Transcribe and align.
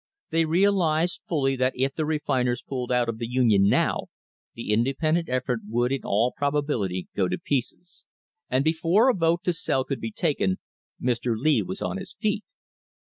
They 0.31 0.45
realised 0.45 1.21
fully 1.27 1.55
that 1.57 1.73
if 1.75 1.93
the 1.93 2.07
refiners 2.07 2.63
pulled 2.67 2.91
out 2.91 3.07
of 3.07 3.19
the 3.19 3.29
Union 3.29 3.69
now, 3.69 4.07
the 4.55 4.71
independent 4.73 5.29
effort 5.29 5.59
would 5.67 5.91
in 5.91 6.01
all 6.03 6.33
proba 6.35 6.63
bility 6.63 7.05
go 7.15 7.27
to 7.27 7.37
pieces, 7.37 8.03
and 8.49 8.63
before 8.63 9.11
a 9.11 9.13
vote 9.13 9.43
to 9.43 9.53
sell 9.53 9.83
could 9.83 9.99
be 10.01 10.09
taken 10.11 10.57
Mr. 10.99 11.35
Lee 11.37 11.61
was 11.61 11.83
on 11.83 11.97
his 11.97 12.15
feet. 12.19 12.43